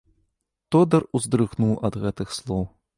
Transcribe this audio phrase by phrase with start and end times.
[0.77, 2.63] Тодар уздрыгнуў ад гэтых слоў.